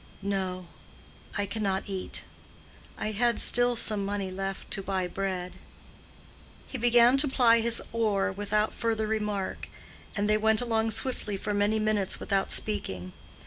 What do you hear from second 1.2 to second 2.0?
I cannot